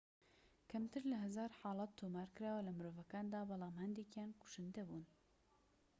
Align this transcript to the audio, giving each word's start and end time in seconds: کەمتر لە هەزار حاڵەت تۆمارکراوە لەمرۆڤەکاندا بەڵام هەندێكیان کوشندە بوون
کەمتر 0.69 1.03
لە 1.11 1.17
هەزار 1.25 1.51
حاڵەت 1.59 1.91
تۆمارکراوە 1.99 2.65
لەمرۆڤەکاندا 2.67 3.39
بەڵام 3.49 3.75
هەندێكیان 3.81 4.29
کوشندە 4.41 4.81
بوون 4.87 5.05